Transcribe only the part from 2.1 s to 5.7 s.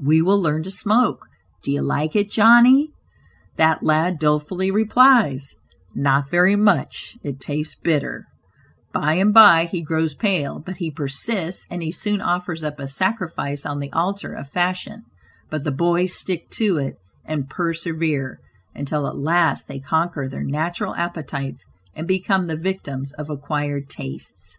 it Johnny?" That lad dolefully replies: